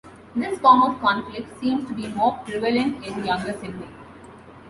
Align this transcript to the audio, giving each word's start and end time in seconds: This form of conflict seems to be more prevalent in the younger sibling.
This 0.35 0.57
form 0.57 0.81
of 0.81 0.99
conflict 0.99 1.59
seems 1.59 1.87
to 1.87 1.93
be 1.93 2.07
more 2.07 2.35
prevalent 2.43 3.05
in 3.05 3.19
the 3.21 3.27
younger 3.27 3.53
sibling. 3.53 3.93